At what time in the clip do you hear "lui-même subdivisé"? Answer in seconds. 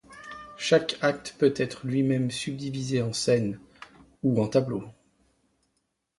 1.85-3.03